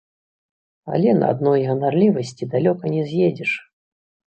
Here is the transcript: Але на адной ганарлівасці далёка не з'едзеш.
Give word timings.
Але 0.93 1.13
на 1.19 1.29
адной 1.35 1.61
ганарлівасці 1.69 2.51
далёка 2.57 2.95
не 2.99 3.09
з'едзеш. 3.15 3.51